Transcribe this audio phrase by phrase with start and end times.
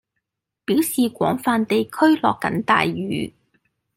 [0.65, 3.35] 表示廣泛地區落緊大雨